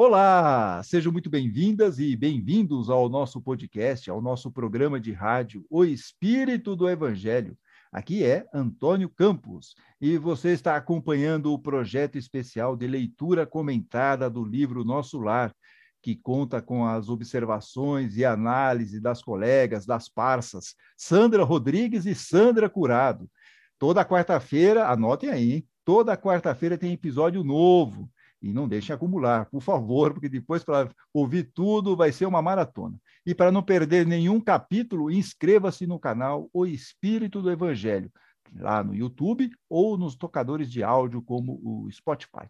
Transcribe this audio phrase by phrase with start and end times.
[0.00, 5.84] Olá, sejam muito bem-vindas e bem-vindos ao nosso podcast, ao nosso programa de rádio O
[5.84, 7.58] Espírito do Evangelho.
[7.90, 14.44] Aqui é Antônio Campos e você está acompanhando o projeto especial de leitura comentada do
[14.44, 15.52] livro Nosso Lar,
[16.00, 22.70] que conta com as observações e análise das colegas, das parças, Sandra Rodrigues e Sandra
[22.70, 23.28] Curado.
[23.76, 28.08] Toda quarta-feira, anotem aí, toda quarta-feira tem episódio novo.
[28.40, 32.96] E não deixem acumular, por favor, porque depois, para ouvir tudo, vai ser uma maratona.
[33.26, 38.12] E para não perder nenhum capítulo, inscreva-se no canal O Espírito do Evangelho,
[38.54, 42.48] lá no YouTube ou nos tocadores de áudio, como o Spotify.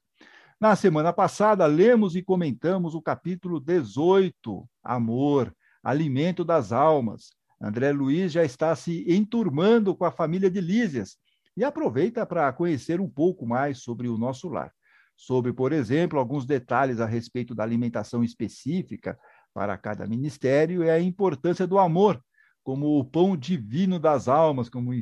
[0.61, 7.31] Na semana passada, lemos e comentamos o capítulo 18, Amor, Alimento das Almas.
[7.61, 11.17] André Luiz já está se enturmando com a família de Lísias
[11.57, 14.73] e aproveita para conhecer um pouco mais sobre o nosso lar
[15.19, 19.19] sobre, por exemplo, alguns detalhes a respeito da alimentação específica
[19.53, 22.23] para cada ministério e a importância do amor
[22.63, 24.93] como o pão divino das almas, como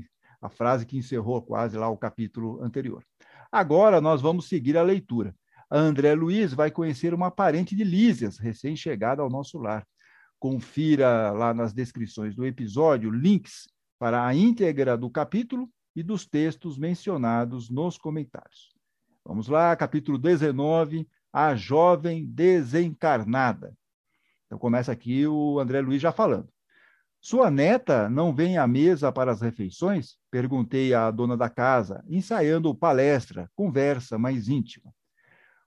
[0.41, 3.05] a frase que encerrou quase lá o capítulo anterior.
[3.53, 5.35] Agora nós vamos seguir a leitura.
[5.69, 9.87] A André Luiz vai conhecer uma parente de Lísias, recém-chegada ao nosso lar.
[10.39, 13.67] Confira lá nas descrições do episódio links
[13.99, 18.76] para a íntegra do capítulo e dos textos mencionados nos comentários.
[19.27, 23.77] Vamos lá, capítulo 19, a jovem desencarnada.
[24.47, 26.49] Então começa aqui o André Luiz já falando.
[27.21, 30.17] Sua neta não vem à mesa para as refeições?
[30.31, 34.95] Perguntei à dona da casa, ensaiando palestra, conversa mais íntima.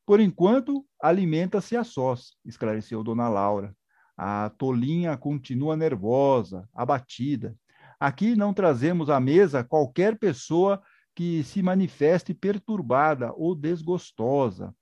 [0.06, 3.76] Por enquanto, alimenta-se a sós, esclareceu dona Laura.
[4.16, 7.54] A tolinha continua nervosa, abatida.
[8.00, 10.82] Aqui não trazemos à mesa qualquer pessoa
[11.16, 14.74] que se manifeste perturbada ou desgostosa.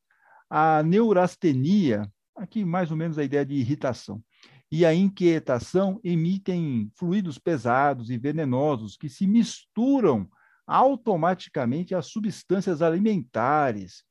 [0.49, 4.23] A neurastenia, aqui mais ou menos a ideia de irritação,
[4.71, 10.29] e a inquietação emitem fluidos pesados e venenosos que se misturam
[10.65, 14.03] automaticamente às substâncias alimentares.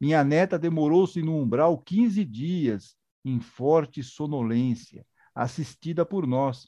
[0.00, 5.04] Minha neta demorou-se no umbral 15 dias, em forte sonolência,
[5.34, 6.66] assistida por nós.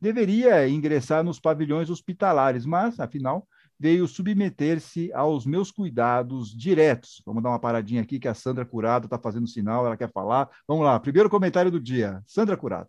[0.00, 3.46] Deveria ingressar nos pavilhões hospitalares, mas, afinal,
[3.80, 7.22] veio submeter-se aos meus cuidados diretos.
[7.24, 10.50] Vamos dar uma paradinha aqui que a Sandra Curado está fazendo sinal, ela quer falar.
[10.68, 12.22] Vamos lá, primeiro comentário do dia.
[12.26, 12.88] Sandra Curado.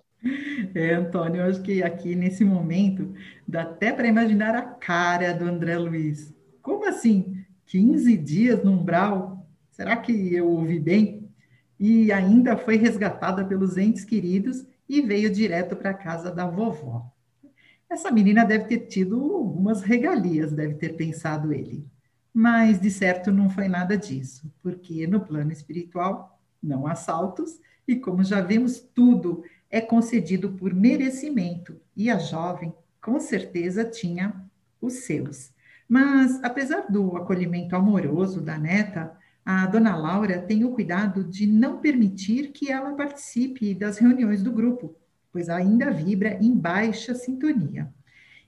[0.75, 3.13] É, Antônio, eu acho que aqui nesse momento
[3.47, 6.33] dá até para imaginar a cara do André Luiz.
[6.61, 7.43] Como assim?
[7.67, 9.47] 15 dias no umbral?
[9.71, 11.29] Será que eu ouvi bem?
[11.79, 17.09] E ainda foi resgatada pelos entes queridos e veio direto para a casa da vovó.
[17.91, 21.85] Essa menina deve ter tido algumas regalias, deve ter pensado ele.
[22.33, 27.97] Mas, de certo, não foi nada disso, porque no plano espiritual não há saltos, e
[27.97, 34.41] como já vimos, tudo é concedido por merecimento, e a jovem, com certeza, tinha
[34.79, 35.51] os seus.
[35.85, 39.11] Mas, apesar do acolhimento amoroso da neta,
[39.43, 44.53] a dona Laura tem o cuidado de não permitir que ela participe das reuniões do
[44.53, 44.95] grupo,
[45.31, 47.91] pois ainda vibra em baixa sintonia.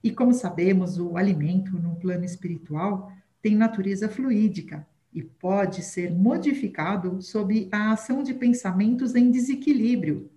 [0.03, 3.11] E como sabemos, o alimento no plano espiritual
[3.41, 10.29] tem natureza fluídica e pode ser modificado sob a ação de pensamentos em desequilíbrio,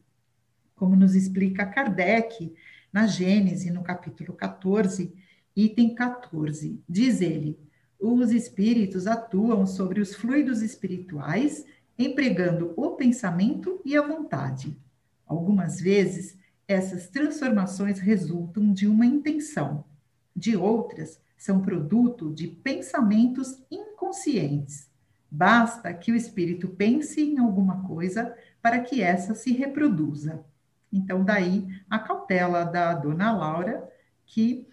[0.74, 2.54] como nos explica Kardec
[2.92, 5.12] na Gênese, no capítulo 14,
[5.56, 6.80] item 14.
[6.88, 7.58] Diz ele:
[7.98, 11.64] os espíritos atuam sobre os fluidos espirituais,
[11.98, 14.76] empregando o pensamento e a vontade.
[15.26, 16.38] Algumas vezes,
[16.68, 19.84] essas transformações resultam de uma intenção,
[20.34, 24.88] de outras são produto de pensamentos inconscientes.
[25.30, 30.44] Basta que o espírito pense em alguma coisa para que essa se reproduza.
[30.92, 33.88] Então, daí a cautela da dona Laura
[34.24, 34.66] que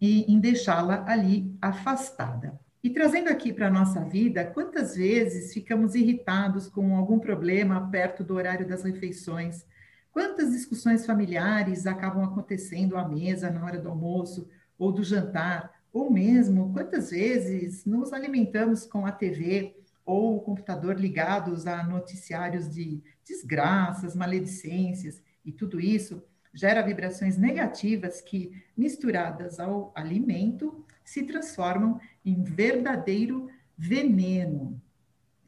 [0.00, 2.58] em deixá-la ali afastada.
[2.82, 8.22] E trazendo aqui para a nossa vida, quantas vezes ficamos irritados com algum problema perto
[8.22, 9.66] do horário das refeições?
[10.16, 14.48] Quantas discussões familiares acabam acontecendo à mesa na hora do almoço
[14.78, 15.70] ou do jantar?
[15.92, 19.76] Ou mesmo, quantas vezes nos alimentamos com a TV
[20.06, 28.22] ou o computador ligados a noticiários de desgraças, maledicências, e tudo isso gera vibrações negativas
[28.22, 34.80] que, misturadas ao alimento, se transformam em verdadeiro veneno.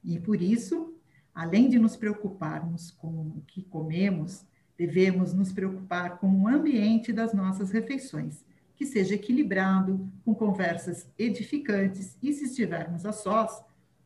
[0.04, 0.94] E por isso,
[1.34, 4.46] além de nos preocuparmos com o que comemos,
[4.78, 8.44] devemos nos preocupar com o ambiente das nossas refeições,
[8.76, 13.60] que seja equilibrado, com conversas edificantes e, se estivermos a sós,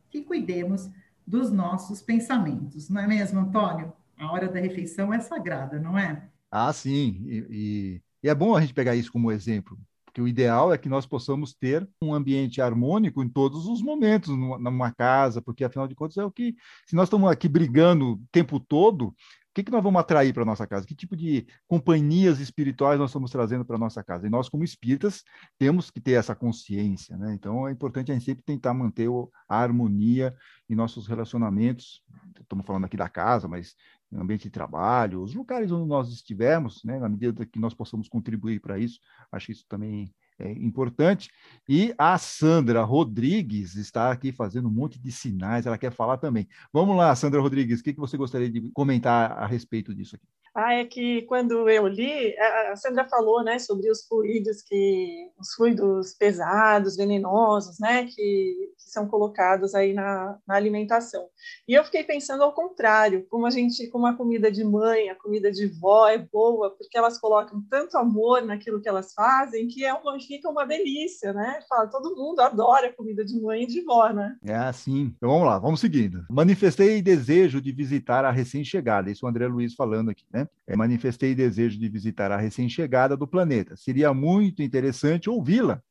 [0.09, 0.89] que cuidemos
[1.25, 2.89] dos nossos pensamentos.
[2.89, 3.93] Não é mesmo, Antônio?
[4.17, 6.27] A hora da refeição é sagrada, não é?
[6.49, 7.23] Ah, sim.
[7.25, 10.77] E, e, e é bom a gente pegar isso como exemplo, porque o ideal é
[10.77, 15.87] que nós possamos ter um ambiente harmônico em todos os momentos, numa casa, porque afinal
[15.87, 16.55] de contas é o que,
[16.85, 19.15] se nós estamos aqui brigando o tempo todo,
[19.53, 20.85] que, que nós vamos atrair para nossa casa?
[20.85, 24.25] Que tipo de companhias espirituais nós estamos trazendo para nossa casa?
[24.25, 25.23] E nós, como espíritas,
[25.57, 27.33] temos que ter essa consciência, né?
[27.33, 29.07] Então, é importante a gente sempre tentar manter
[29.47, 30.35] a harmonia
[30.67, 32.03] em nossos relacionamentos.
[32.39, 33.75] Estamos falando aqui da casa, mas
[34.11, 36.99] no ambiente de trabalho, os lugares onde nós estivermos, né?
[36.99, 38.99] Na medida que nós possamos contribuir para isso,
[39.31, 41.29] acho que isso também é importante.
[41.67, 46.47] E a Sandra Rodrigues está aqui fazendo um monte de sinais, ela quer falar também.
[46.71, 50.27] Vamos lá, Sandra Rodrigues, o que, que você gostaria de comentar a respeito disso aqui?
[50.55, 55.53] Ah, é que quando eu li, a Sandra falou, né, sobre os fluidos que, os
[55.55, 61.27] fluidos pesados, venenosos, né, que, que são colocados aí na, na, alimentação.
[61.67, 65.15] E eu fiquei pensando ao contrário, como a gente, como a comida de mãe, a
[65.15, 69.83] comida de vó é boa, porque elas colocam tanto amor naquilo que elas fazem, que
[69.83, 71.61] é uma, fica uma delícia, né?
[71.67, 74.35] Fala, todo mundo adora comida de mãe e de vó, né?
[74.45, 75.13] É assim.
[75.17, 76.23] Então vamos lá, vamos seguindo.
[76.29, 80.42] Manifestei desejo de visitar a recém-chegada, isso o André Luiz falando aqui, né?
[80.67, 83.75] É, manifestei desejo de visitar a recém-chegada do planeta.
[83.75, 85.81] Seria muito interessante ouvi-la.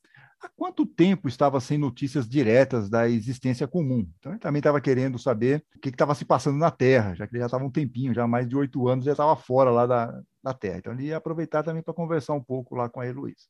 [0.42, 4.04] Há quanto tempo estava sem notícias diretas da existência comum?
[4.18, 7.34] Então, ele também estava querendo saber o que estava se passando na Terra, já que
[7.34, 10.20] ele já estava um tempinho, já mais de oito anos, já estava fora lá da,
[10.42, 10.78] da Terra.
[10.78, 13.46] Então, ele ia aproveitar também para conversar um pouco lá com a Heloísa.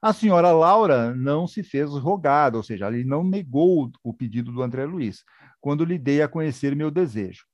[0.00, 4.62] A senhora Laura não se fez rogada, ou seja, ele não negou o pedido do
[4.62, 5.22] André Luiz,
[5.60, 7.44] quando lhe dei a conhecer meu desejo.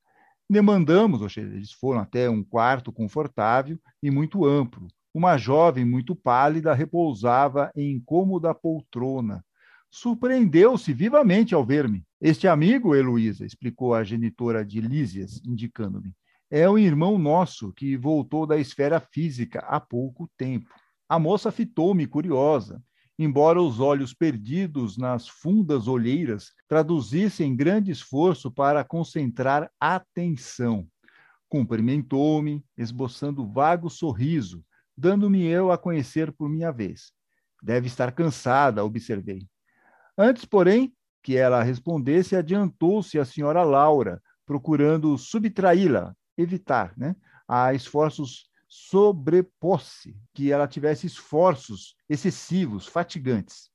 [0.51, 4.89] Demandamos, ou seja, eles foram até um quarto confortável e muito amplo.
[5.13, 9.45] Uma jovem muito pálida repousava em incômoda poltrona.
[9.91, 12.05] Surpreendeu-se vivamente ao ver-me.
[12.21, 16.15] Este amigo, Heloísa, explicou a genitora de Lísias, indicando-me,
[16.51, 20.69] é um irmão nosso que voltou da esfera física há pouco tempo.
[21.07, 22.83] A moça fitou-me curiosa
[23.19, 30.87] embora os olhos perdidos nas fundas olheiras traduzissem grande esforço para concentrar atenção.
[31.49, 34.65] Cumprimentou-me, esboçando vago sorriso,
[34.97, 37.13] dando-me eu a conhecer por minha vez.
[37.63, 39.49] Deve estar cansada, observei.
[40.17, 40.93] Antes, porém,
[41.23, 47.17] que ela respondesse, adiantou-se a senhora Laura, procurando subtraí-la, evitar, né,
[47.47, 53.71] a esforços sobreposse, que ela tivesse esforços excessivos, fatigantes.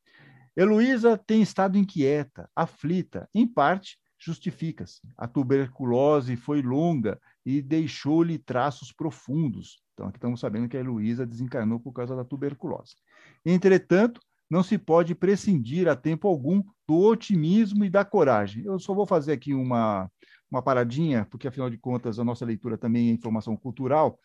[0.56, 5.01] Heloísa tem estado inquieta, aflita, em parte justifica-se.
[5.18, 9.81] A tuberculose foi longa e deixou-lhe traços profundos.
[9.94, 12.95] Então, aqui estamos sabendo que a Heloísa desencarnou por causa da tuberculose.
[13.45, 18.63] Entretanto, não se pode prescindir a tempo algum do otimismo e da coragem.
[18.63, 20.10] Eu só vou fazer aqui uma,
[20.50, 24.19] uma paradinha, porque afinal de contas a nossa leitura também é informação cultural,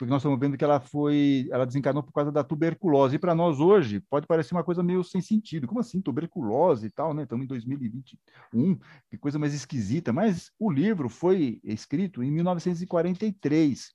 [0.00, 3.16] porque nós estamos vendo que ela foi, ela desencarnou por causa da tuberculose.
[3.16, 5.66] E para nós hoje pode parecer uma coisa meio sem sentido.
[5.66, 7.24] Como assim tuberculose e tal, né?
[7.24, 8.78] Estamos em 2021,
[9.10, 10.10] que coisa mais esquisita.
[10.10, 13.90] Mas o livro foi escrito em 1943.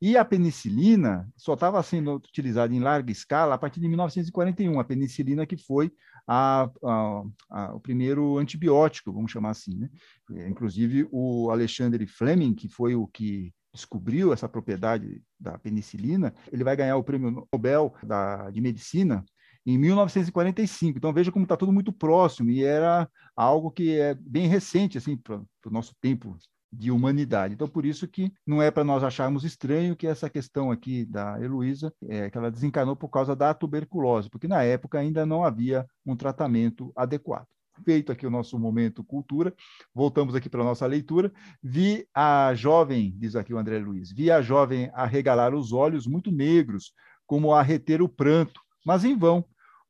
[0.00, 4.84] E a penicilina só estava sendo utilizada em larga escala a partir de 1941, a
[4.84, 5.90] penicilina que foi
[6.24, 9.76] a, a, a, o primeiro antibiótico, vamos chamar assim.
[9.76, 10.48] Né?
[10.48, 16.76] Inclusive, o Alexandre Fleming, que foi o que descobriu essa propriedade da penicilina, ele vai
[16.76, 19.24] ganhar o prêmio Nobel da, de Medicina
[19.64, 20.98] em 1945.
[20.98, 25.16] Então veja como está tudo muito próximo e era algo que é bem recente assim
[25.16, 26.36] para o nosso tempo
[26.72, 27.54] de humanidade.
[27.54, 31.40] Então por isso que não é para nós acharmos estranho que essa questão aqui da
[31.40, 35.86] Heloísa é que ela desencanou por causa da tuberculose, porque na época ainda não havia
[36.04, 37.46] um tratamento adequado
[37.84, 39.54] feito aqui o nosso momento cultura.
[39.94, 41.32] Voltamos aqui para a nossa leitura.
[41.62, 46.30] Vi a jovem, diz aqui o André Luiz, vi a jovem arregalar os olhos muito
[46.30, 46.92] negros,
[47.26, 49.44] como a reter o pranto, mas em vão.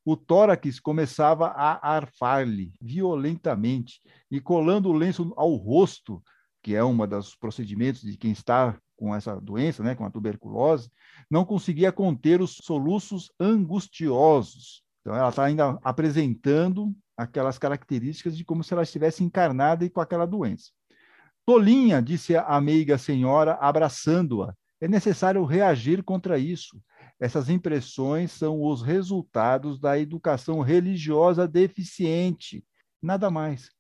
[0.05, 6.23] O tórax começava a arfar-lhe violentamente e colando o lenço ao rosto,
[6.63, 10.91] que é uma dos procedimentos de quem está com essa doença, né, com a tuberculose,
[11.29, 14.83] não conseguia conter os soluços angustiosos.
[15.01, 20.01] Então, ela está ainda apresentando aquelas características de como se ela estivesse encarnada e com
[20.01, 20.71] aquela doença.
[21.45, 26.81] Tolinha, disse a meiga senhora, abraçando-a, é necessário reagir contra isso.
[27.19, 32.65] Essas impressões são os resultados da educação religiosa deficiente,
[33.01, 33.71] nada mais.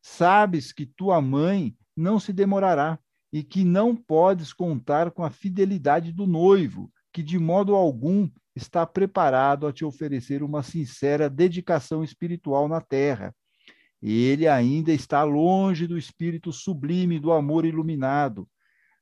[0.00, 2.98] Sabes que tua mãe não se demorará
[3.32, 8.86] e que não podes contar com a fidelidade do noivo, que de modo algum está
[8.86, 13.34] preparado a te oferecer uma sincera dedicação espiritual na terra.
[14.02, 18.48] ele ainda está longe do espírito sublime do amor iluminado.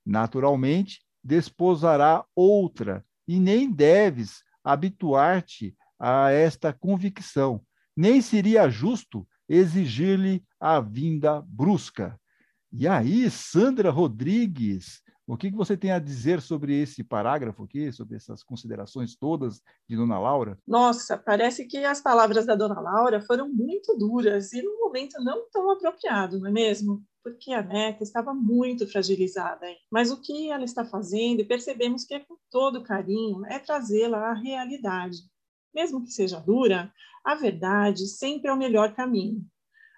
[0.07, 7.65] Naturalmente, desposará outra, e nem deves habituar-te a esta convicção.
[7.97, 12.19] Nem seria justo exigir-lhe a vinda brusca.
[12.73, 18.17] E aí, Sandra Rodrigues, o que, você tem a dizer sobre esse parágrafo aqui, sobre
[18.17, 20.59] essas considerações todas de Dona Laura?
[20.67, 25.49] Nossa, parece que as palavras da Dona Laura foram muito duras e num momento não
[25.51, 27.03] tão apropriado, não é mesmo?
[27.23, 29.67] Porque a neta estava muito fragilizada.
[29.91, 34.31] Mas o que ela está fazendo, e percebemos que é com todo carinho, é trazê-la
[34.31, 35.19] à realidade.
[35.73, 36.93] Mesmo que seja dura,
[37.25, 39.47] a verdade sempre é o melhor caminho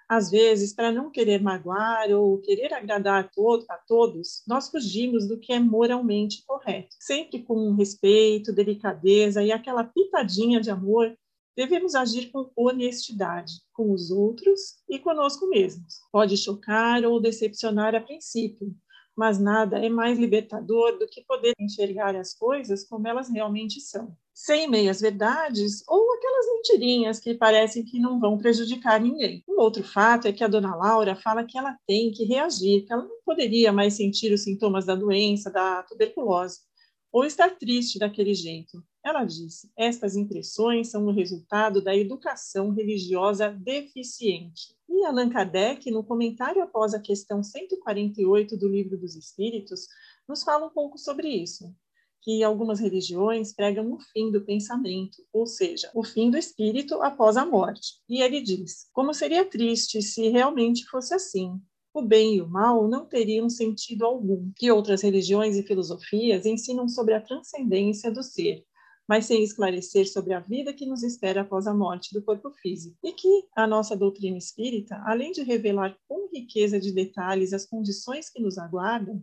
[0.09, 5.39] às vezes, para não querer magoar ou querer agradar a, a todos, nós fugimos do
[5.39, 6.95] que é moralmente correto.
[7.01, 11.17] Sempre com respeito, delicadeza e aquela pitadinha de amor,
[11.57, 16.01] devemos agir com honestidade com os outros e conosco mesmos.
[16.13, 18.75] Pode chocar ou decepcionar a princípio,
[19.17, 24.17] mas nada é mais libertador do que poder enxergar as coisas como elas realmente são
[24.35, 29.45] sem meias verdades ou aquelas mentirinhas que parecem que não vão prejudicar ninguém.
[29.49, 32.93] Um outro fato é que a dona Laura fala que ela tem que reagir, que
[32.93, 36.59] ela não poderia mais sentir os sintomas da doença, da tuberculose,
[37.13, 38.83] ou estar triste daquele jeito.
[39.05, 44.75] Ela disse: estas impressões são o resultado da educação religiosa deficiente.
[44.89, 49.87] E Allan Kardec, no comentário após a questão 148 do Livro dos Espíritos,
[50.27, 51.75] nos fala um pouco sobre isso
[52.25, 57.37] que algumas religiões pregam o fim do pensamento, ou seja, o fim do espírito após
[57.37, 58.01] a morte.
[58.09, 61.61] E ele diz: como seria triste se realmente fosse assim.
[61.93, 64.51] O bem e o mal não teriam sentido algum.
[64.57, 68.65] Que outras religiões e filosofias ensinam sobre a transcendência do ser,
[69.09, 72.97] mas sem esclarecer sobre a vida que nos espera após a morte do corpo físico.
[73.03, 78.31] E que a nossa doutrina espírita, além de revelar com riqueza de detalhes as condições
[78.31, 79.23] que nos aguardam,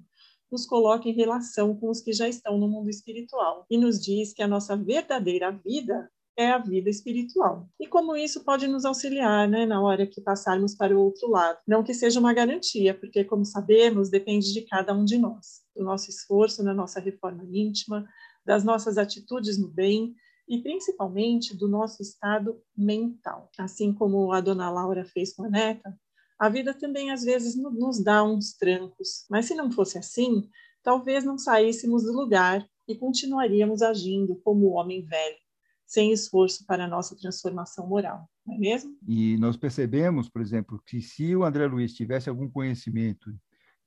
[0.51, 4.33] nos coloca em relação com os que já estão no mundo espiritual e nos diz
[4.33, 7.67] que a nossa verdadeira vida é a vida espiritual.
[7.79, 11.59] E como isso pode nos auxiliar, né, na hora que passarmos para o outro lado.
[11.67, 15.83] Não que seja uma garantia, porque, como sabemos, depende de cada um de nós, do
[15.83, 18.07] nosso esforço na nossa reforma íntima,
[18.45, 20.15] das nossas atitudes no bem
[20.47, 23.49] e principalmente do nosso estado mental.
[23.57, 25.97] Assim como a dona Laura fez com a neta,
[26.37, 30.49] a vida também às vezes nos dá uns trancos, mas se não fosse assim,
[30.83, 35.37] talvez não saíssemos do lugar e continuaríamos agindo como homem velho,
[35.85, 38.97] sem esforço para a nossa transformação moral, não é mesmo?
[39.07, 43.29] E nós percebemos, por exemplo, que se o André Luiz tivesse algum conhecimento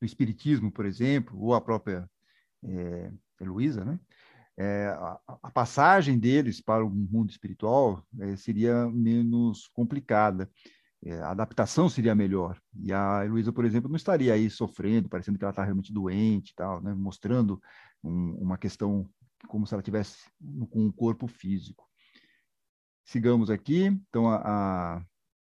[0.01, 2.09] do espiritismo, por exemplo, ou a própria
[2.63, 3.99] é, Heloísa, né?
[4.57, 10.49] É, a, a, passagem deles para o mundo espiritual é, seria menos complicada
[11.05, 12.59] é, a adaptação seria melhor.
[12.81, 16.51] E a Heloísa, por exemplo, não estaria aí sofrendo, parecendo que ela está realmente doente
[16.51, 16.95] e tal, né?
[16.95, 17.61] mostrando
[18.03, 19.09] um, uma questão
[19.47, 20.25] como se ela tivesse
[20.71, 21.87] com um corpo físico.
[23.05, 23.85] Sigamos aqui.
[24.09, 24.37] Então, a,
[24.97, 25.03] a,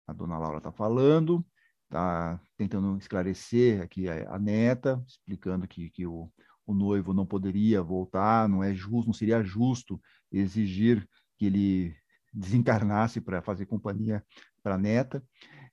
[0.08, 1.46] a dona Laura está falando,
[1.84, 6.32] está tentando esclarecer aqui a, a neta, explicando que, que o,
[6.70, 10.00] o noivo não poderia voltar, não é justo, não seria justo
[10.32, 11.96] exigir que ele
[12.32, 14.24] desencarnasse para fazer companhia
[14.62, 15.24] para a neta.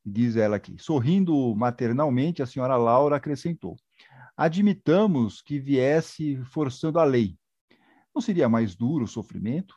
[0.03, 3.77] Diz ela aqui, sorrindo maternalmente, a senhora Laura acrescentou:
[4.35, 7.37] Admitamos que viesse forçando a lei.
[8.15, 9.75] Não seria mais duro o sofrimento?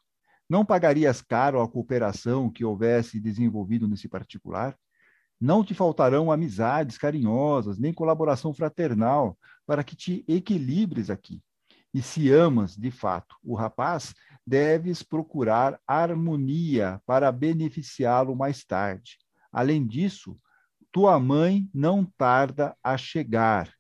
[0.49, 4.73] Não pagarias caro a cooperação que houvesse desenvolvido nesse particular?
[5.39, 11.41] Não te faltarão amizades carinhosas, nem colaboração fraternal, para que te equilibres aqui.
[11.93, 14.13] E se amas, de fato, o rapaz,
[14.45, 19.17] deves procurar harmonia para beneficiá-lo mais tarde.
[19.51, 20.37] Além disso,
[20.91, 23.71] tua mãe não tarda a chegar.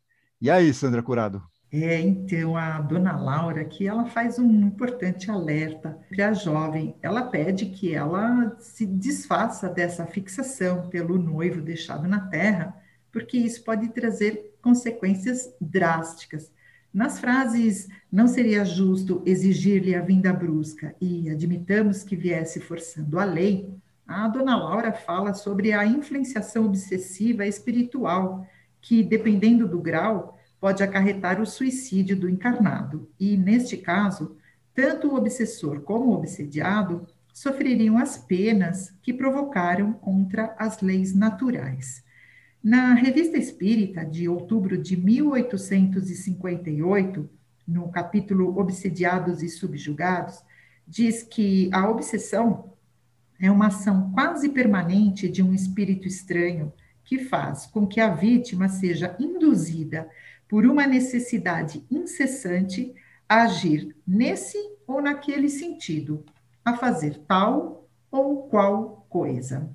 [0.41, 1.43] E aí, Sandra Curado?
[1.71, 6.95] É, então, a dona Laura aqui, ela faz um importante alerta para a jovem.
[7.01, 12.75] Ela pede que ela se desfaça dessa fixação pelo noivo deixado na terra,
[13.11, 16.51] porque isso pode trazer consequências drásticas.
[16.91, 23.23] Nas frases não seria justo exigir-lhe a vinda brusca e admitamos que viesse forçando a
[23.23, 23.71] lei,
[24.07, 28.47] a dona Laura fala sobre a influenciação obsessiva espiritual,
[28.81, 33.09] que, dependendo do grau, pode acarretar o suicídio do encarnado.
[33.19, 34.37] E, neste caso,
[34.73, 42.03] tanto o obsessor como o obsediado sofreriam as penas que provocaram contra as leis naturais.
[42.61, 47.29] Na Revista Espírita, de outubro de 1858,
[47.65, 50.43] no capítulo Obsediados e Subjugados,
[50.85, 52.73] diz que a obsessão
[53.39, 56.73] é uma ação quase permanente de um espírito estranho
[57.05, 60.09] que faz com que a vítima seja induzida
[60.49, 62.93] por uma necessidade incessante
[63.29, 66.25] a agir nesse ou naquele sentido,
[66.65, 69.69] a fazer tal ou qual coisa.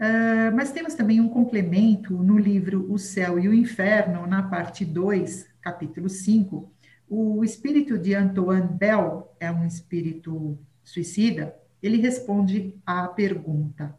[0.00, 4.84] Uh, mas temos também um complemento no livro O Céu e o Inferno, na parte
[4.84, 6.72] 2, capítulo 5.
[7.06, 11.54] O espírito de Antoine Bell é um espírito suicida.
[11.82, 13.94] Ele responde à pergunta: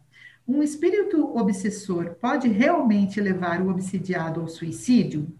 [0.48, 5.32] um espírito obsessor pode realmente levar o obsidiado ao suicídio?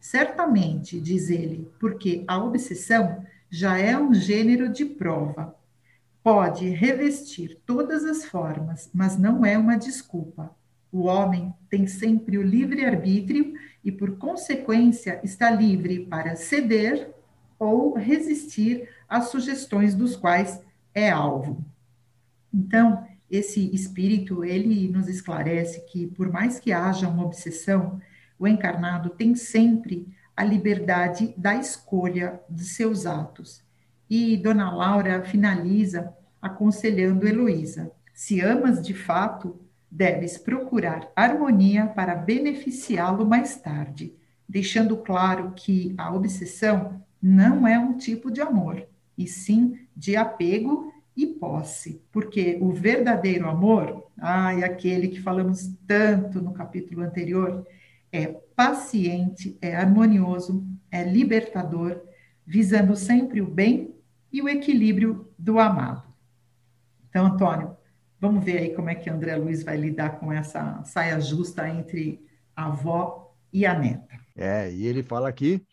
[0.00, 5.54] Certamente, diz ele, porque a obsessão já é um gênero de prova.
[6.22, 10.56] Pode revestir todas as formas, mas não é uma desculpa.
[10.90, 13.54] O homem tem sempre o livre-arbítrio
[13.84, 17.10] e, por consequência, está livre para ceder
[17.58, 20.60] ou resistir às sugestões dos quais
[20.94, 21.64] é alvo.
[22.52, 28.00] Então, esse espírito, ele nos esclarece que, por mais que haja uma obsessão,
[28.40, 33.62] o encarnado tem sempre a liberdade da escolha de seus atos.
[34.08, 43.26] E Dona Laura finaliza aconselhando Heloísa: se amas de fato, deves procurar harmonia para beneficiá-lo
[43.26, 44.14] mais tarde,
[44.48, 48.86] deixando claro que a obsessão não é um tipo de amor,
[49.18, 56.40] e sim de apego e posse, porque o verdadeiro amor, ai, aquele que falamos tanto
[56.40, 57.66] no capítulo anterior,
[58.12, 58.26] é
[58.56, 62.02] paciente, é harmonioso, é libertador,
[62.46, 63.94] visando sempre o bem
[64.32, 66.02] e o equilíbrio do amado.
[67.08, 67.76] Então, Antônio,
[68.20, 72.24] vamos ver aí como é que André Luiz vai lidar com essa saia justa entre
[72.54, 74.18] a avó e a neta.
[74.36, 75.64] É, e ele fala aqui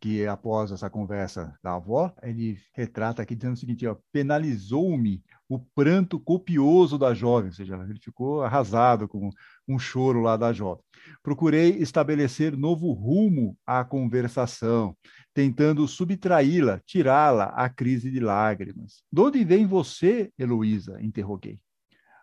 [0.00, 6.18] que após essa conversa da avó, ele retrata aqui dizendo o seguinte: penalizou-me o pranto
[6.18, 9.30] copioso da jovem, ou seja, ele ficou arrasado com
[9.68, 10.82] um choro lá da jovem.
[11.22, 14.96] Procurei estabelecer novo rumo à conversação,
[15.32, 19.02] tentando subtraí-la, tirá-la à crise de lágrimas.
[19.12, 21.00] De onde vem você, Heloísa?
[21.00, 21.60] interroguei.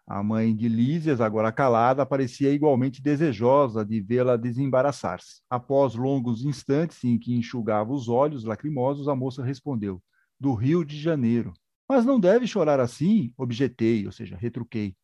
[0.06, 5.42] A mãe de Lísias, agora calada, parecia igualmente desejosa de vê-la desembaraçar-se.
[5.50, 10.04] Após longos instantes em que enxugava os olhos lacrimosos, a moça respondeu:
[10.38, 11.54] Do Rio de Janeiro.
[11.88, 14.96] Mas não deve chorar assim, objetei, ou seja, retruquei.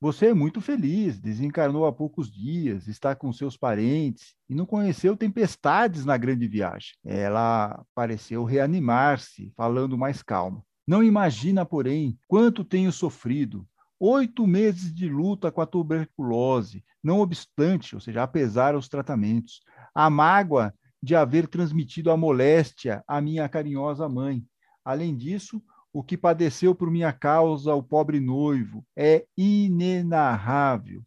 [0.00, 5.16] Você é muito feliz, desencarnou há poucos dias, está com seus parentes e não conheceu
[5.16, 6.92] tempestades na grande viagem.
[7.04, 10.62] Ela pareceu reanimar-se, falando mais calma.
[10.86, 13.66] Não imagina, porém, quanto tenho sofrido,
[13.98, 19.60] oito meses de luta com a tuberculose, não obstante, ou seja, apesar dos tratamentos,
[19.92, 20.72] a mágoa
[21.02, 24.44] de haver transmitido a moléstia à minha carinhosa mãe.
[24.84, 31.02] Além disso, o que padeceu por minha causa o pobre noivo é inenarrável.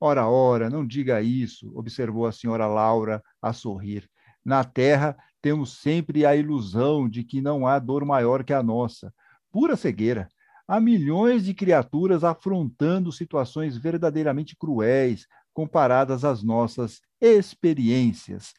[0.00, 4.08] Ora, ora, não diga isso, observou a senhora Laura a sorrir.
[4.44, 9.12] Na terra temos sempre a ilusão de que não há dor maior que a nossa.
[9.50, 10.28] Pura cegueira
[10.66, 18.52] há milhões de criaturas afrontando situações verdadeiramente cruéis comparadas às nossas experiências.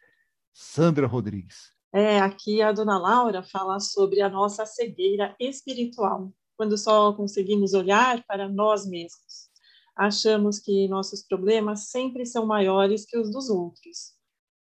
[0.54, 1.75] Sandra Rodrigues.
[1.98, 8.22] É, aqui a dona Laura fala sobre a nossa cegueira espiritual, quando só conseguimos olhar
[8.26, 9.50] para nós mesmos.
[9.96, 14.14] Achamos que nossos problemas sempre são maiores que os dos outros.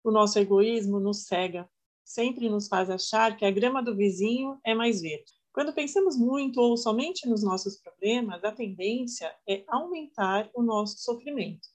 [0.04, 1.68] O nosso egoísmo nos cega,
[2.06, 5.32] sempre nos faz achar que a grama do vizinho é mais verde.
[5.52, 11.68] Quando pensamos muito ou somente nos nossos problemas, a tendência é aumentar o nosso sofrimento.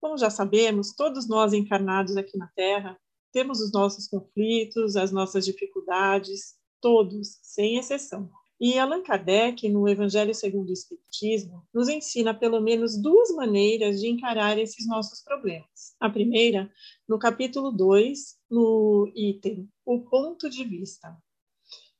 [0.00, 2.96] Como já sabemos, todos nós encarnados aqui na Terra
[3.36, 8.30] temos os nossos conflitos, as nossas dificuldades, todos, sem exceção.
[8.58, 14.08] E Allan Kardec, no Evangelho segundo o Espiritismo, nos ensina pelo menos duas maneiras de
[14.08, 15.94] encarar esses nossos problemas.
[16.00, 16.72] A primeira,
[17.06, 21.14] no capítulo 2, no item O Ponto de Vista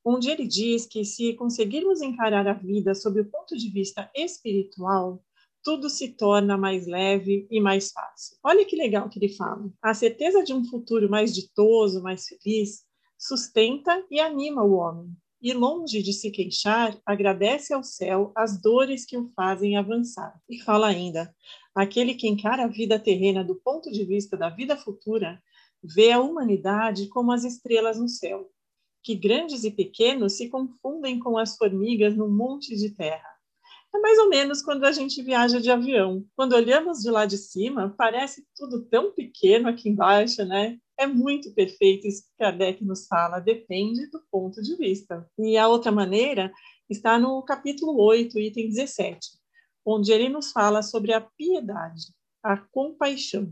[0.09, 5.20] onde ele diz que se conseguirmos encarar a vida sob o ponto de vista espiritual,
[5.67, 8.37] tudo se torna mais leve e mais fácil.
[8.41, 9.69] Olha que legal que ele fala.
[9.83, 12.85] A certeza de um futuro mais ditoso, mais feliz,
[13.19, 15.11] sustenta e anima o homem.
[15.43, 20.41] E longe de se queixar, agradece ao céu as dores que o fazem avançar.
[20.49, 21.35] E fala ainda:
[21.75, 25.43] aquele que encara a vida terrena do ponto de vista da vida futura,
[25.83, 28.49] vê a humanidade como as estrelas no céu
[29.03, 33.36] que grandes e pequenos se confundem com as formigas num monte de terra.
[33.97, 36.23] É mais ou menos quando a gente viaja de avião.
[36.37, 40.79] Quando olhamos de lá de cima, parece tudo tão pequeno aqui embaixo, né?
[40.99, 45.27] É muito perfeito isso que Kardec nos fala, depende do ponto de vista.
[45.39, 46.53] E a outra maneira
[46.91, 49.19] está no capítulo 8, item 17,
[49.83, 52.15] onde ele nos fala sobre a piedade.
[52.43, 53.51] a compaixão,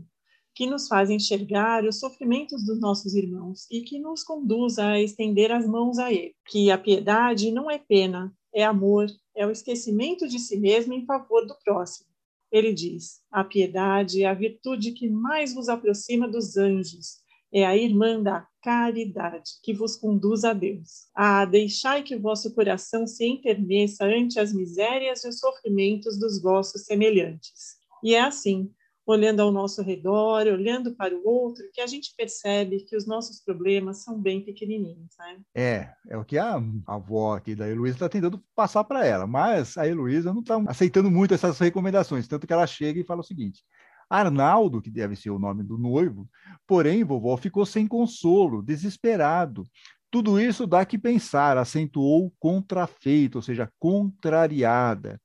[0.53, 5.51] que nos faz enxergar os sofrimentos dos nossos irmãos e que nos conduz a estender
[5.51, 6.35] as mãos a ele.
[6.47, 11.05] Que a piedade não é pena, é amor, é o esquecimento de si mesmo em
[11.05, 12.07] favor do próximo.
[12.49, 17.17] Ele diz: a piedade é a virtude que mais vos aproxima dos anjos,
[17.53, 21.07] é a irmã da caridade que vos conduz a Deus.
[21.13, 26.41] Ah, deixai que o vosso coração se enterneça ante as misérias e os sofrimentos dos
[26.41, 27.75] vossos semelhantes.
[28.01, 28.71] E é assim
[29.05, 33.39] olhando ao nosso redor, olhando para o outro, que a gente percebe que os nossos
[33.39, 35.39] problemas são bem pequenininhos, né?
[35.53, 39.77] É, é o que a, avó aqui da Heloísa está tentando passar para ela, mas
[39.77, 43.23] a Heloísa não está aceitando muito essas recomendações, tanto que ela chega e fala o
[43.23, 43.63] seguinte,
[44.09, 46.27] Arnaldo, que deve ser o nome do noivo,
[46.67, 49.63] porém, vovó ficou sem consolo, desesperado.
[50.11, 55.19] Tudo isso dá que pensar, acentuou contrafeito, ou seja, contrariada.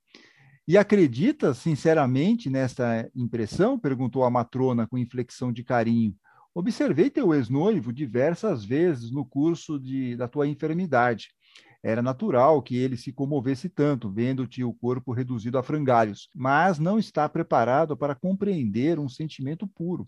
[0.70, 3.76] E acredita sinceramente nesta impressão?
[3.76, 6.14] perguntou a matrona com inflexão de carinho.
[6.54, 11.30] Observei teu ex-noivo diversas vezes no curso de, da tua enfermidade.
[11.82, 17.00] Era natural que ele se comovesse tanto, vendo-te o corpo reduzido a frangalhos, mas não
[17.00, 20.06] está preparado para compreender um sentimento puro.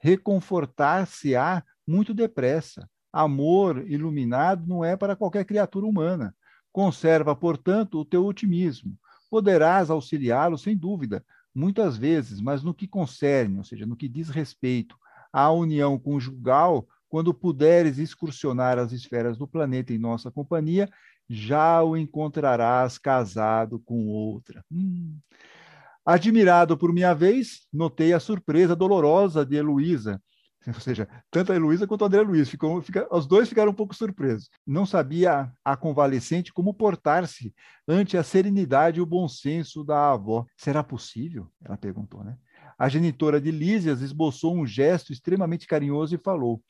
[0.00, 2.90] Reconfortar-se-á muito depressa.
[3.12, 6.34] Amor iluminado não é para qualquer criatura humana.
[6.72, 8.98] Conserva, portanto, o teu otimismo
[9.34, 14.28] poderás auxiliá-lo sem dúvida, muitas vezes, mas no que concerne, ou seja, no que diz
[14.28, 14.96] respeito
[15.32, 20.88] à união conjugal, quando puderes excursionar as esferas do planeta em nossa companhia,
[21.28, 24.64] já o encontrarás casado com outra.
[24.70, 25.18] Hum.
[26.06, 30.22] Admirado por minha vez, notei a surpresa dolorosa de Heloísa,
[30.74, 33.74] Ou seja, tanto a Heloísa quanto o André Luiz, ficou, fica, os dois ficaram um
[33.74, 34.48] pouco surpresos.
[34.66, 37.54] Não sabia a convalescente como portar-se
[37.86, 40.46] ante a serenidade e o bom senso da avó.
[40.56, 41.48] Será possível?
[41.62, 42.36] Ela perguntou, né?
[42.78, 46.62] A genitora de Lísias esboçou um gesto extremamente carinhoso e falou: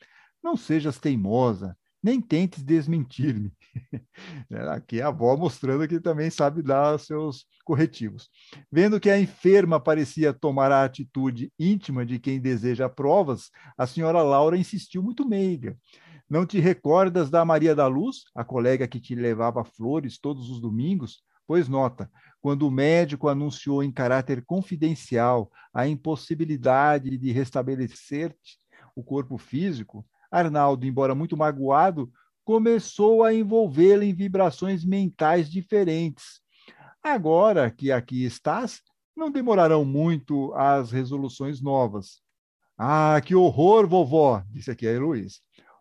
[0.42, 3.50] Não sejas teimosa, nem tentes desmentir-me.
[4.50, 8.28] É, aqui a avó mostrando que também sabe dar seus corretivos.
[8.70, 14.22] Vendo que a enferma parecia tomar a atitude íntima de quem deseja provas, a senhora
[14.22, 15.76] Laura insistiu muito meiga.
[16.30, 20.60] Não te recordas da Maria da Luz, a colega que te levava flores todos os
[20.60, 21.22] domingos?
[21.46, 28.58] Pois nota, quando o médico anunciou em caráter confidencial a impossibilidade de restabelecer-te
[28.94, 32.10] o corpo físico, Arnaldo, embora muito magoado,
[32.44, 36.40] começou a envolvê-la em vibrações mentais diferentes.
[37.00, 38.82] Agora que aqui estás,
[39.16, 42.20] não demorarão muito as resoluções novas.
[42.76, 45.36] Ah, que horror, vovó, disse aqui a Heloísa.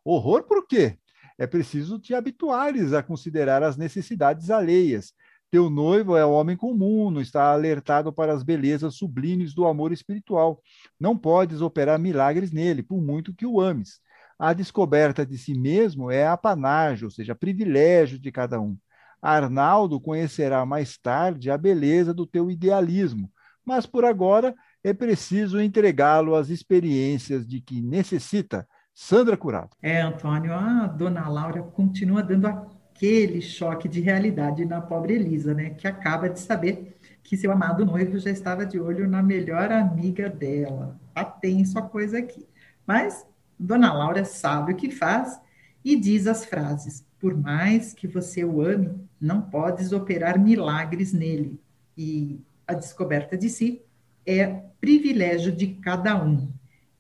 [0.05, 0.99] Horror por quê?
[1.35, 5.13] É preciso te habituares a considerar as necessidades alheias.
[5.49, 10.61] Teu noivo é homem comum, não está alertado para as belezas sublimes do amor espiritual.
[10.99, 14.02] Não podes operar milagres nele, por muito que o ames
[14.43, 18.77] a descoberta de si mesmo é apanágio, ou seja, privilégio de cada um.
[19.21, 23.31] Arnaldo conhecerá mais tarde a beleza do teu idealismo,
[23.65, 24.53] mas por agora
[24.83, 28.67] é preciso entregá-lo às experiências de que necessita.
[28.93, 29.69] Sandra Curado.
[29.81, 35.69] É, Antônio, a dona Laura continua dando aquele choque de realidade na pobre Elisa, né?
[35.69, 40.29] Que acaba de saber que seu amado noivo já estava de olho na melhor amiga
[40.29, 40.99] dela.
[41.13, 42.45] Tá tenso a coisa aqui.
[42.85, 43.25] Mas
[43.59, 45.39] Dona Laura sabe o que faz
[45.83, 51.59] e diz as frases: Por mais que você o ame, não podes operar milagres nele.
[51.97, 53.81] E a descoberta de si
[54.25, 54.47] é
[54.79, 56.51] privilégio de cada um.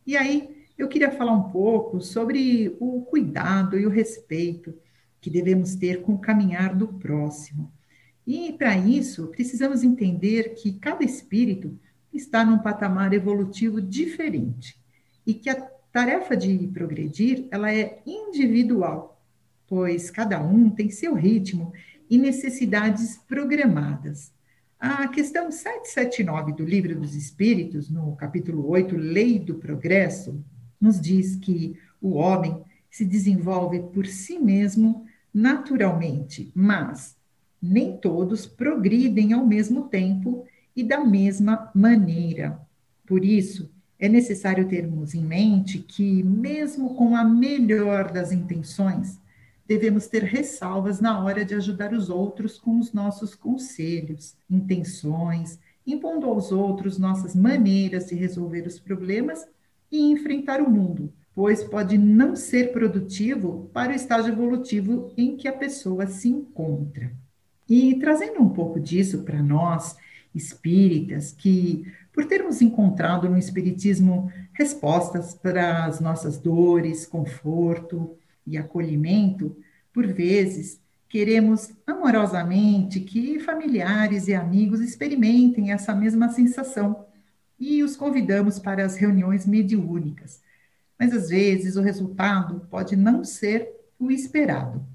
[0.05, 4.73] E aí eu queria falar um pouco sobre o cuidado e o respeito
[5.21, 7.71] que devemos ter com o caminhar do próximo.
[8.25, 11.77] E para isso, precisamos entender que cada espírito
[12.13, 14.77] está num patamar evolutivo diferente
[15.25, 19.21] e que a tarefa de progredir, ela é individual,
[19.67, 21.71] pois cada um tem seu ritmo
[22.09, 24.33] e necessidades programadas.
[24.79, 30.43] A questão 779 do Livro dos Espíritos, no capítulo 8, Lei do Progresso,
[30.81, 37.15] nos diz que o homem se desenvolve por si mesmo naturalmente, mas
[37.61, 40.43] nem todos progridem ao mesmo tempo
[40.75, 42.59] e da mesma maneira.
[43.05, 49.19] Por isso, é necessário termos em mente que, mesmo com a melhor das intenções,
[49.67, 56.27] devemos ter ressalvas na hora de ajudar os outros com os nossos conselhos, intenções, impondo
[56.27, 59.45] aos outros nossas maneiras de resolver os problemas
[59.91, 65.47] e enfrentar o mundo, pois pode não ser produtivo para o estágio evolutivo em que
[65.47, 67.11] a pessoa se encontra.
[67.69, 69.95] E trazendo um pouco disso para nós
[70.33, 79.57] espíritas que, por termos encontrado no Espiritismo respostas para as nossas dores, conforto e acolhimento,
[79.91, 87.05] por vezes queremos amorosamente que familiares e amigos experimentem essa mesma sensação
[87.59, 90.41] e os convidamos para as reuniões mediúnicas.
[90.99, 94.85] Mas às vezes o resultado pode não ser o esperado.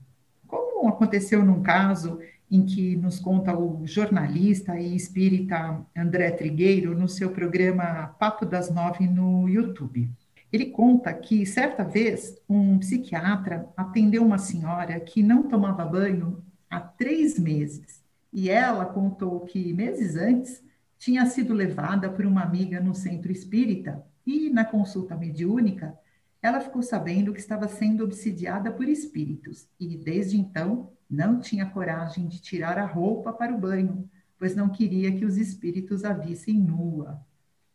[0.47, 7.09] Como aconteceu num caso em que nos conta o jornalista e espírita André Trigueiro no
[7.09, 10.11] seu programa Papo das Nove no YouTube.
[10.51, 16.81] Ele conta que, certa vez, um psiquiatra atendeu uma senhora que não tomava banho há
[16.81, 18.03] três meses.
[18.33, 20.63] E ela contou que, meses antes,
[20.99, 25.95] tinha sido levada por uma amiga no centro espírita e, na consulta mediúnica,
[26.41, 32.29] ela ficou sabendo que estava sendo obsidiada por espíritos e, desde então, não tinha coragem
[32.29, 36.55] de tirar a roupa para o banho, pois não queria que os espíritos a vissem
[36.55, 37.21] nua.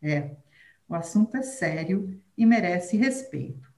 [0.02, 0.36] É,
[0.88, 3.72] o assunto é sério e merece respeito.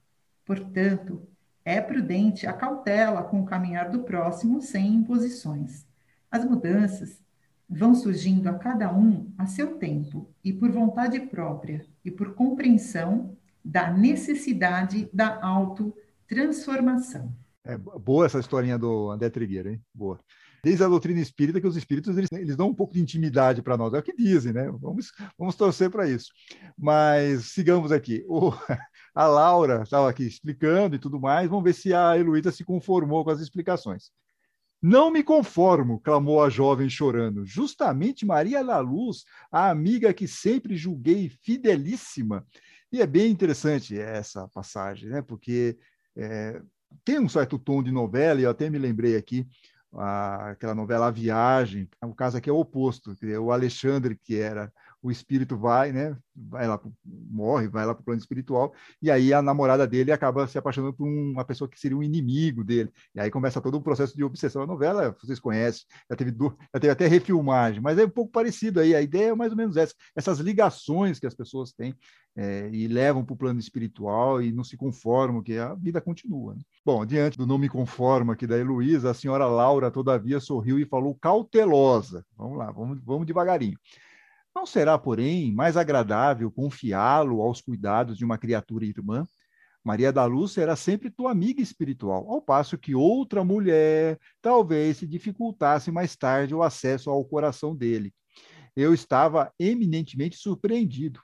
[0.46, 1.28] Portanto,
[1.64, 5.86] é prudente a cautela com o caminhar do próximo sem imposições.
[6.30, 7.20] As mudanças
[7.68, 13.36] vão surgindo a cada um a seu tempo e por vontade própria e por compreensão
[13.66, 17.36] da necessidade da autotransformação.
[17.64, 19.82] É boa essa historinha do André Trigueiro, hein?
[19.92, 20.20] Boa.
[20.64, 23.78] Desde a doutrina espírita que os espíritos eles, eles dão um pouco de intimidade para
[23.78, 24.70] nós, é o que dizem, né?
[24.80, 26.32] Vamos, vamos torcer para isso.
[26.78, 28.24] Mas sigamos aqui.
[28.28, 28.52] O,
[29.14, 33.24] a Laura estava aqui explicando e tudo mais, vamos ver se a Heloísa se conformou
[33.24, 34.12] com as explicações.
[34.82, 37.46] Não me conformo, clamou a jovem chorando.
[37.46, 42.46] Justamente Maria da Luz, a amiga que sempre julguei fidelíssima.
[42.92, 45.22] E é bem interessante essa passagem, né?
[45.22, 45.78] Porque
[46.16, 46.62] é,
[47.04, 49.48] tem um certo tom de novela, e eu até me lembrei aqui,
[49.94, 54.72] a, aquela novela A Viagem, o caso aqui é o oposto, o Alexandre, que era
[55.06, 59.32] o espírito vai, né, vai lá, morre, vai lá para o plano espiritual, e aí
[59.32, 63.20] a namorada dele acaba se apaixonando por uma pessoa que seria um inimigo dele, e
[63.20, 64.64] aí começa todo o processo de obsessão.
[64.64, 66.36] A novela, vocês conhecem, já teve,
[66.74, 69.58] já teve até refilmagem, mas é um pouco parecido aí, a ideia é mais ou
[69.58, 71.96] menos essa, essas ligações que as pessoas têm
[72.36, 76.56] é, e levam para o plano espiritual e não se conformam, que a vida continua.
[76.56, 76.62] Né?
[76.84, 80.86] Bom, diante do não me conformo aqui da Heloísa, a senhora Laura, todavia, sorriu e
[80.86, 82.26] falou cautelosa.
[82.36, 83.78] Vamos lá, vamos, vamos devagarinho.
[84.56, 89.28] Não será, porém, mais agradável confiá-lo aos cuidados de uma criatura irmã?
[89.84, 95.06] Maria da Luz será sempre tua amiga espiritual, ao passo que outra mulher talvez se
[95.06, 98.14] dificultasse mais tarde o acesso ao coração dele.
[98.74, 101.20] Eu estava eminentemente surpreendido.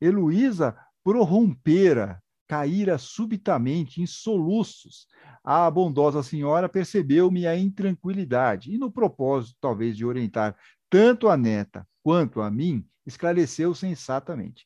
[0.00, 5.08] Heloísa prorrompera, caíra subitamente em soluços.
[5.42, 10.56] A bondosa senhora percebeu-me a intranquilidade e, no propósito, talvez, de orientar
[10.88, 14.64] tanto a neta quanto a mim, esclareceu sensatamente.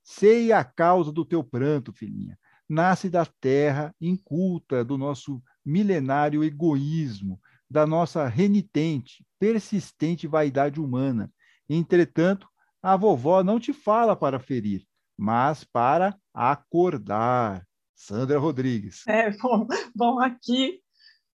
[0.00, 2.38] Sei a causa do teu pranto, filhinha.
[2.68, 11.32] Nasce da terra inculta do nosso milenário egoísmo, da nossa renitente, persistente vaidade humana.
[11.68, 12.48] Entretanto,
[12.80, 14.86] a vovó não te fala para ferir,
[15.16, 17.66] mas para acordar.
[17.92, 19.04] Sandra Rodrigues.
[19.08, 20.80] É, bom, bom aqui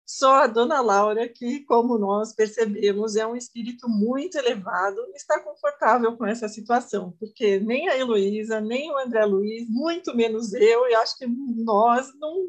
[0.04, 6.16] só a dona Laura, que, como nós percebemos, é um espírito muito elevado, está confortável
[6.16, 10.94] com essa situação, porque nem a Heloísa, nem o André Luiz, muito menos eu, e
[10.94, 12.46] acho que nós não,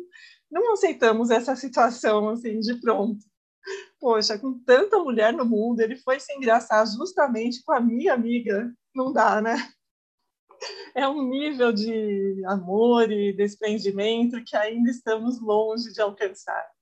[0.51, 3.23] não aceitamos essa situação assim de pronto.
[3.99, 8.73] Poxa, com tanta mulher no mundo, ele foi se engraçar justamente com a minha amiga.
[8.93, 9.55] Não dá, né?
[10.95, 16.72] É um nível de amor e desprendimento que ainda estamos longe de alcançar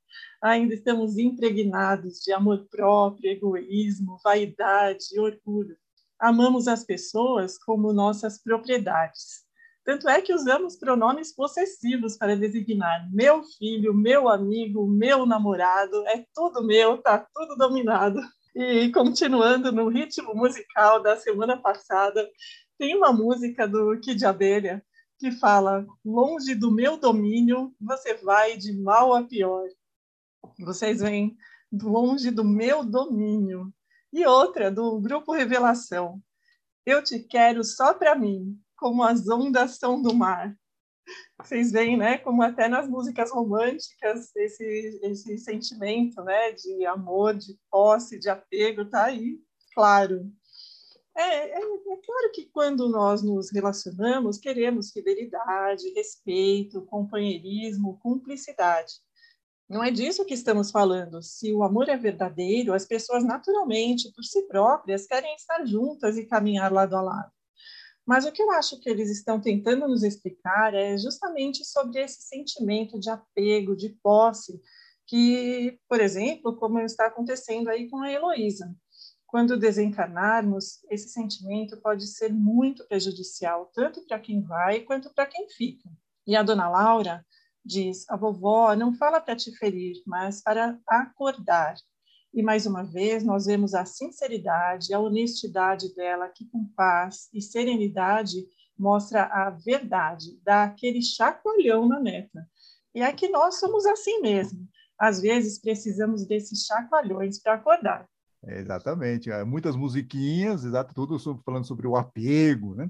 [0.41, 5.77] ainda estamos impregnados de amor próprio, egoísmo, vaidade e orgulho.
[6.19, 9.41] Amamos as pessoas como nossas propriedades.
[9.83, 16.23] Tanto é que usamos pronomes possessivos para designar meu filho, meu amigo, meu namorado, é
[16.33, 18.19] tudo meu, tá tudo dominado.
[18.55, 22.29] E continuando no ritmo musical da semana passada,
[22.77, 24.83] tem uma música do Kid Abelha
[25.17, 29.67] que fala: Longe do meu domínio, você vai de mal a pior.
[30.59, 31.37] Vocês vêm
[31.71, 33.73] longe do meu domínio.
[34.11, 36.21] E outra, do grupo Revelação.
[36.85, 40.55] Eu te quero só para mim, como as ondas são do mar.
[41.39, 47.57] Vocês veem, né, como até nas músicas românticas esse esse sentimento, né, de amor, de
[47.69, 49.39] posse, de apego tá aí,
[49.73, 50.31] claro.
[51.15, 58.93] É, é, é, claro que quando nós nos relacionamos, queremos fidelidade, respeito, companheirismo, cumplicidade.
[59.71, 61.23] Não é disso que estamos falando.
[61.23, 66.25] Se o amor é verdadeiro, as pessoas naturalmente, por si próprias, querem estar juntas e
[66.25, 67.31] caminhar lado a lado.
[68.05, 72.21] Mas o que eu acho que eles estão tentando nos explicar é justamente sobre esse
[72.23, 74.59] sentimento de apego, de posse,
[75.07, 78.75] que, por exemplo, como está acontecendo aí com a Heloísa.
[79.25, 85.47] Quando desencarnarmos, esse sentimento pode ser muito prejudicial, tanto para quem vai quanto para quem
[85.47, 85.89] fica.
[86.27, 87.25] E a dona Laura
[87.63, 91.75] diz: a vovó não fala para te ferir, mas para acordar.
[92.33, 97.41] E mais uma vez, nós vemos a sinceridade, a honestidade dela, que com paz e
[97.41, 98.45] serenidade
[98.77, 102.47] mostra a verdade, dá aquele chacoalhão na neta.
[102.95, 104.67] E é que nós somos assim mesmo.
[104.97, 108.07] Às vezes precisamos desses chacoalhões para acordar.
[108.43, 109.29] É, exatamente.
[109.45, 112.89] Muitas musiquinhas, exato, tudo falando sobre o apego, né?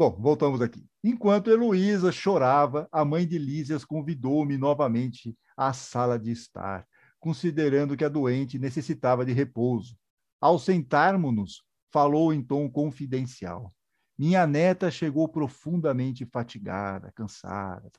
[0.00, 0.82] Bom, voltamos aqui.
[1.04, 6.86] Enquanto Heloísa chorava, a mãe de Lísias convidou-me novamente à sala de estar,
[7.18, 9.94] considerando que a doente necessitava de repouso.
[10.40, 13.74] Ao sentarmos-nos, falou em tom confidencial.
[14.18, 17.90] Minha neta chegou profundamente fatigada, cansada.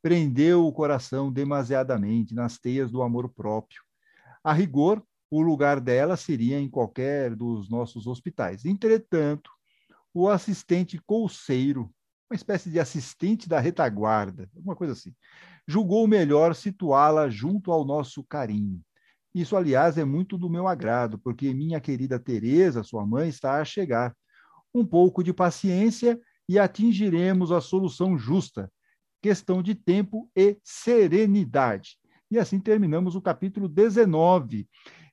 [0.00, 3.82] Prendeu o coração demasiadamente nas teias do amor próprio.
[4.42, 8.64] A rigor, o lugar dela seria em qualquer dos nossos hospitais.
[8.64, 9.50] Entretanto,
[10.12, 11.92] o assistente colseiro,
[12.30, 15.14] uma espécie de assistente da retaguarda, alguma coisa assim,
[15.66, 18.80] julgou melhor situá-la junto ao nosso carinho.
[19.34, 23.64] Isso, aliás, é muito do meu agrado, porque minha querida Teresa, sua mãe, está a
[23.64, 24.14] chegar.
[24.74, 28.70] Um pouco de paciência e atingiremos a solução justa.
[29.22, 31.96] Questão de tempo e serenidade.
[32.30, 34.68] E assim terminamos o capítulo 19.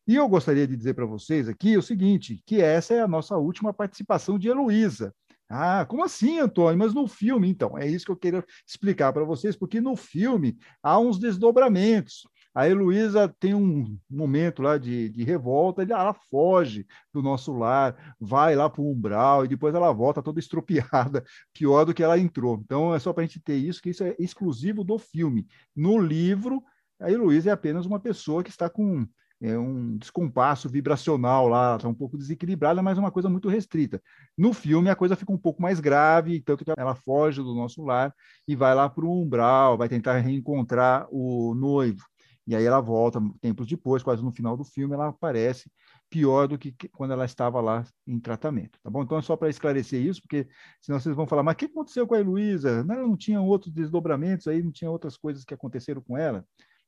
[0.07, 3.35] E eu gostaria de dizer para vocês aqui o seguinte, que essa é a nossa
[3.35, 5.13] última participação de Heloísa.
[5.49, 6.77] Ah, como assim, Antônio?
[6.79, 10.57] Mas no filme, então, é isso que eu queria explicar para vocês, porque no filme
[10.81, 12.27] há uns desdobramentos.
[12.53, 18.55] A Heloísa tem um momento lá de, de revolta, ela foge do nosso lar, vai
[18.55, 22.59] lá para o umbral e depois ela volta toda estropiada, pior do que ela entrou.
[22.63, 25.45] Então é só para a gente ter isso, que isso é exclusivo do filme.
[25.75, 26.63] No livro,
[26.99, 29.05] a Heloísa é apenas uma pessoa que está com
[29.41, 34.01] é um descompasso vibracional lá, está um pouco desequilibrada, mas é uma coisa muito restrita.
[34.37, 37.83] No filme, a coisa fica um pouco mais grave, tanto que ela foge do nosso
[37.83, 38.13] lar
[38.47, 42.03] e vai lá para o umbral, vai tentar reencontrar o noivo.
[42.47, 45.69] E aí ela volta tempos depois, quase no final do filme, ela aparece
[46.09, 49.03] pior do que quando ela estava lá em tratamento, tá bom?
[49.03, 50.47] Então é só para esclarecer isso, porque
[50.81, 52.83] senão vocês vão falar, mas o que aconteceu com a Heloísa?
[52.83, 56.45] Não, não tinha outros desdobramentos aí, não tinha outras coisas que aconteceram com ela?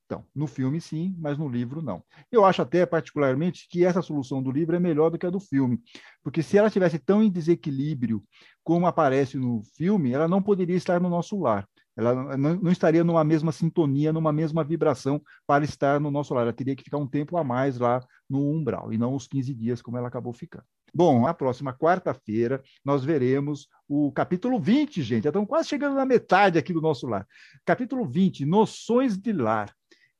[0.09, 2.03] Então, no filme sim, mas no livro não.
[2.31, 5.39] Eu acho até particularmente que essa solução do livro é melhor do que a do
[5.39, 5.79] filme,
[6.23, 8.23] porque se ela tivesse tão em desequilíbrio
[8.63, 11.63] como aparece no filme, ela não poderia estar no nosso lar.
[11.95, 16.41] Ela não estaria numa mesma sintonia, numa mesma vibração para estar no nosso lar.
[16.41, 19.53] Ela teria que ficar um tempo a mais lá no umbral, e não os 15
[19.53, 20.65] dias como ela acabou ficando.
[20.91, 25.27] Bom, na próxima quarta-feira nós veremos o capítulo 20, gente.
[25.27, 27.27] Estamos quase chegando na metade aqui do nosso lar.
[27.63, 29.71] Capítulo 20, Noções de Lar.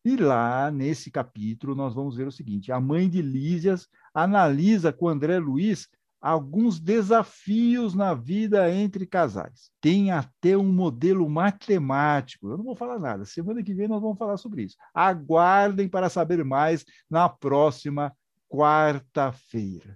[0.10, 5.08] E lá, nesse capítulo, nós vamos ver o seguinte: a mãe de Lísias analisa com
[5.08, 5.88] André Luiz
[6.20, 9.70] alguns desafios na vida entre casais.
[9.80, 12.50] Tem até um modelo matemático.
[12.50, 13.24] Eu não vou falar nada.
[13.24, 14.76] Semana que vem nós vamos falar sobre isso.
[14.96, 18.12] Aguardem para saber mais na próxima
[18.50, 19.96] quarta-feira.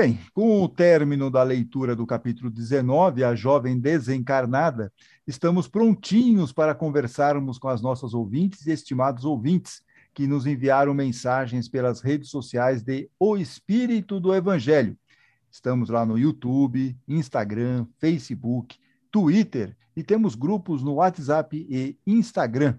[0.00, 4.92] Bem, com o término da leitura do capítulo 19, A Jovem Desencarnada,
[5.26, 9.82] estamos prontinhos para conversarmos com as nossas ouvintes e estimados ouvintes
[10.14, 14.96] que nos enviaram mensagens pelas redes sociais de O Espírito do Evangelho.
[15.50, 18.78] Estamos lá no YouTube, Instagram, Facebook,
[19.10, 22.78] Twitter e temos grupos no WhatsApp e Instagram.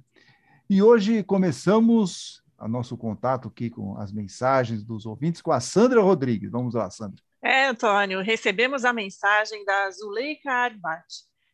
[0.70, 6.02] E hoje começamos o nosso contato aqui com as mensagens dos ouvintes com a Sandra
[6.02, 6.52] Rodrigues.
[6.52, 7.22] Vamos lá, Sandra.
[7.42, 11.06] É, Antônio, recebemos a mensagem da Zuleika Arbat,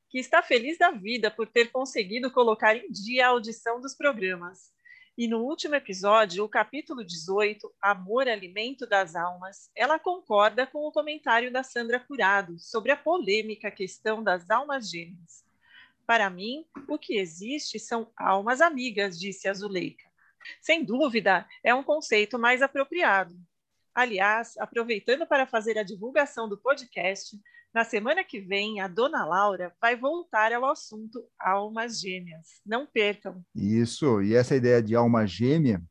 [0.09, 4.73] que está feliz da vida por ter conseguido colocar em dia a audição dos programas.
[5.17, 10.91] E no último episódio, o capítulo 18, Amor Alimento das Almas, ela concorda com o
[10.91, 15.45] comentário da Sandra Curado sobre a polêmica questão das almas gêmeas.
[16.05, 20.03] Para mim, o que existe são almas amigas, disse a Zuleika.
[20.61, 23.35] Sem dúvida, é um conceito mais apropriado.
[23.93, 27.37] Aliás, aproveitando para fazer a divulgação do podcast,
[27.73, 32.61] na semana que vem a dona Laura vai voltar ao assunto almas gêmeas.
[32.65, 33.43] Não percam.
[33.53, 35.81] Isso, e essa ideia de alma gêmea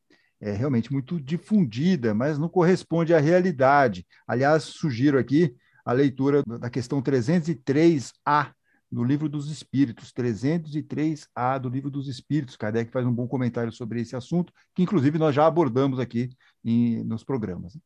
[0.41, 4.07] é realmente muito difundida, mas não corresponde à realidade.
[4.27, 8.53] Aliás, sugiro aqui a leitura da questão 303A
[8.95, 12.57] no Livro dos Espíritos, 303A do Livro dos Espíritos.
[12.57, 16.31] Kardec faz um bom comentário sobre esse assunto, que inclusive nós já abordamos aqui
[16.65, 17.77] em, nos programas.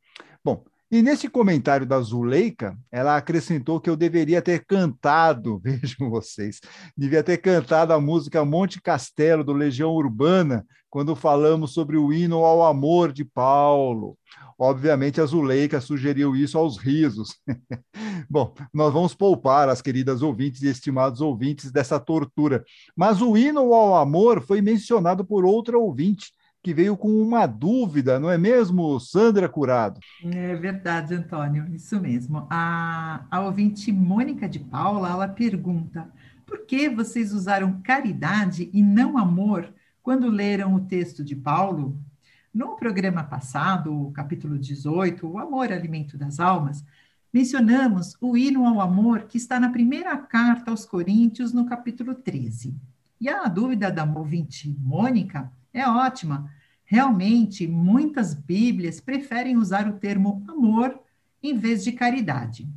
[0.45, 6.61] Bom, e nesse comentário da Zuleika, ela acrescentou que eu deveria ter cantado, vejam vocês,
[6.97, 12.39] devia ter cantado a música Monte Castelo, do Legião Urbana, quando falamos sobre o hino
[12.39, 14.17] ao amor de Paulo.
[14.59, 17.37] Obviamente, a Zuleika sugeriu isso aos risos.
[18.29, 22.65] Bom, nós vamos poupar as queridas ouvintes e estimados ouvintes dessa tortura.
[22.97, 26.33] Mas o hino ao amor foi mencionado por outra ouvinte,
[26.63, 30.01] que veio com uma dúvida, não é mesmo, Sandra Curado?
[30.25, 32.47] É verdade, Antônio, isso mesmo.
[32.51, 36.11] A, a ouvinte Mônica de Paula, ela pergunta,
[36.45, 41.97] por que vocês usaram caridade e não amor quando leram o texto de Paulo?
[42.53, 46.85] No programa passado, capítulo 18, o amor, alimento das almas,
[47.33, 52.75] mencionamos o hino ao amor que está na primeira carta aos Coríntios, no capítulo 13.
[53.21, 56.51] E a dúvida da ouvinte Mônica é ótima.
[56.85, 60.99] Realmente, muitas Bíblias preferem usar o termo amor
[61.43, 62.69] em vez de caridade.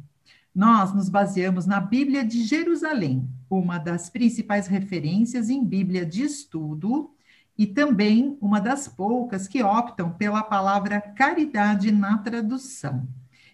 [0.53, 7.11] Nós nos baseamos na Bíblia de Jerusalém, uma das principais referências em Bíblia de estudo
[7.57, 13.07] e também uma das poucas que optam pela palavra caridade na tradução.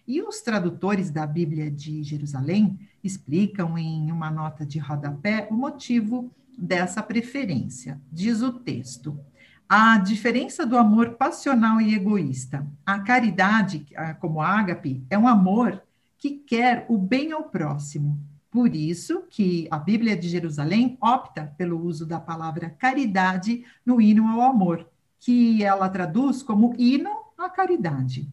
[0.06, 6.32] E os tradutores da Bíblia de Jerusalém explicam em uma nota de rodapé o motivo
[6.56, 8.00] dessa preferência.
[8.10, 9.20] Diz o texto:
[9.68, 12.66] a diferença do amor passional e egoísta.
[12.86, 13.84] A caridade,
[14.18, 15.82] como ágape, é um amor
[16.16, 18.18] que quer o bem ao próximo.
[18.50, 24.26] Por isso que a Bíblia de Jerusalém opta pelo uso da palavra caridade no hino
[24.26, 24.88] ao amor,
[25.20, 28.26] que ela traduz como hino à caridade.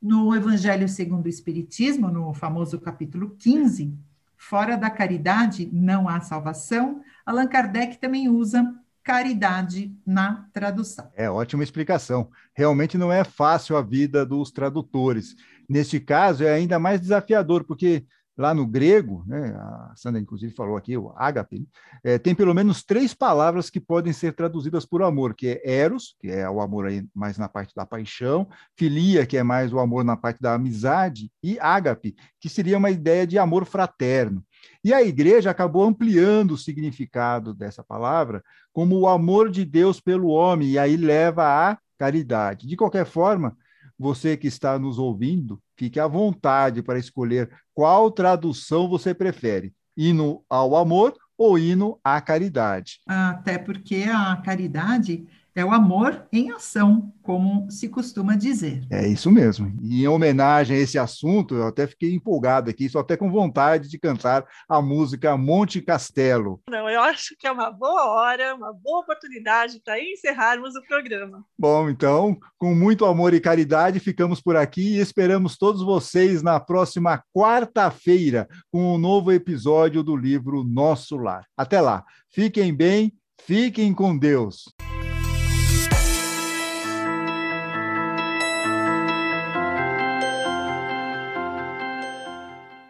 [0.00, 3.92] No Evangelho segundo o Espiritismo, no famoso capítulo 15,
[4.36, 8.74] fora da caridade não há salvação, Allan Kardec também usa
[9.08, 11.10] caridade na tradução.
[11.16, 12.28] É ótima explicação.
[12.54, 15.34] Realmente não é fácil a vida dos tradutores.
[15.66, 18.04] Neste caso, é ainda mais desafiador, porque
[18.36, 21.66] lá no grego, né, a Sandra inclusive falou aqui, o ágape,
[22.04, 26.14] é, tem pelo menos três palavras que podem ser traduzidas por amor, que é eros,
[26.20, 28.46] que é o amor aí mais na parte da paixão,
[28.76, 32.90] filia, que é mais o amor na parte da amizade, e ágape, que seria uma
[32.90, 34.44] ideia de amor fraterno.
[34.84, 38.42] E a igreja acabou ampliando o significado dessa palavra
[38.72, 42.66] como o amor de Deus pelo homem, e aí leva à caridade.
[42.66, 43.56] De qualquer forma,
[43.98, 50.44] você que está nos ouvindo, fique à vontade para escolher qual tradução você prefere: hino
[50.48, 53.00] ao amor ou hino à caridade.
[53.06, 55.26] Até porque a caridade
[55.58, 58.86] é o amor em ação, como se costuma dizer.
[58.88, 59.76] É isso mesmo.
[59.82, 63.88] E em homenagem a esse assunto, eu até fiquei empolgado aqui, só até com vontade
[63.88, 66.62] de cantar a música Monte Castelo.
[66.70, 71.44] Não, eu acho que é uma boa hora, uma boa oportunidade para encerrarmos o programa.
[71.58, 76.60] Bom, então, com muito amor e caridade, ficamos por aqui e esperamos todos vocês na
[76.60, 81.44] próxima quarta-feira com um novo episódio do livro Nosso Lar.
[81.56, 82.04] Até lá.
[82.30, 84.66] Fiquem bem, fiquem com Deus.